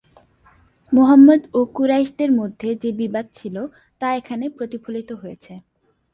মুহাম্মাদ 0.91 1.41
ও 1.53 1.59
কুরাইশদের 1.75 2.31
মধ্যে 2.31 2.69
যে 2.75 2.89
বিবাদ 3.01 3.25
ছিল 3.35 3.55
তা 4.01 4.07
এখানে 4.15 4.45
প্রতিফলিত 4.57 5.09
হয়েছে। 5.21 5.53